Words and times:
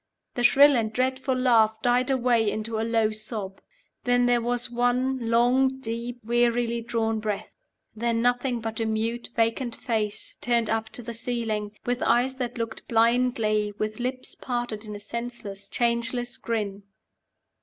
The 0.33 0.41
shrill 0.41 0.75
and 0.75 0.91
dreadful 0.91 1.35
laugh 1.35 1.79
died 1.83 2.09
away 2.09 2.49
into 2.49 2.79
a 2.79 2.81
low 2.81 3.11
sob. 3.11 3.61
Then 4.03 4.25
there 4.25 4.41
was 4.41 4.71
one 4.71 5.29
long, 5.29 5.79
deep, 5.79 6.21
wearily 6.23 6.81
drawn 6.81 7.19
breath. 7.19 7.51
Then 7.95 8.19
nothing 8.19 8.61
but 8.61 8.79
a 8.79 8.87
mute, 8.87 9.29
vacant 9.35 9.75
face 9.75 10.37
turned 10.41 10.71
up 10.71 10.89
to 10.93 11.03
the 11.03 11.13
ceiling, 11.13 11.73
with 11.85 12.01
eyes 12.01 12.33
that 12.37 12.57
looked 12.57 12.87
blindly, 12.87 13.73
with 13.77 13.99
lips 13.99 14.33
parted 14.33 14.85
in 14.85 14.95
a 14.95 14.99
senseless, 14.99 15.69
changeless 15.69 16.35
grin. 16.37 16.81